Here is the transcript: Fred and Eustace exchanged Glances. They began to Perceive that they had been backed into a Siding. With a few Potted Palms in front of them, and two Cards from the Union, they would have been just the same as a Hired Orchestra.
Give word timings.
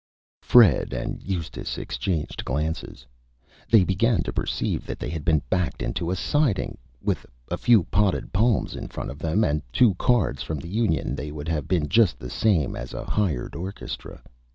Fred 0.41 0.93
and 0.93 1.21
Eustace 1.21 1.77
exchanged 1.77 2.43
Glances. 2.43 3.05
They 3.69 3.83
began 3.83 4.23
to 4.23 4.33
Perceive 4.33 4.87
that 4.87 4.97
they 4.97 5.11
had 5.11 5.23
been 5.23 5.43
backed 5.47 5.83
into 5.83 6.09
a 6.09 6.15
Siding. 6.15 6.79
With 7.03 7.23
a 7.51 7.57
few 7.59 7.83
Potted 7.83 8.33
Palms 8.33 8.73
in 8.75 8.87
front 8.87 9.11
of 9.11 9.19
them, 9.19 9.43
and 9.43 9.61
two 9.71 9.93
Cards 10.01 10.41
from 10.41 10.57
the 10.57 10.67
Union, 10.69 11.13
they 11.13 11.31
would 11.31 11.49
have 11.49 11.67
been 11.67 11.87
just 11.87 12.17
the 12.17 12.31
same 12.31 12.75
as 12.75 12.95
a 12.95 13.05
Hired 13.05 13.55
Orchestra. 13.55 14.23